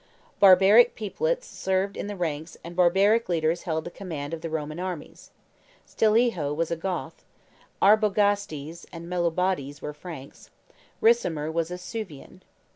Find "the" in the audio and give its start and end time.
2.07-2.15, 3.83-3.91, 4.41-4.49